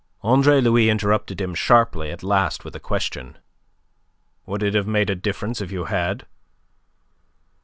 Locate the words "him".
1.39-1.53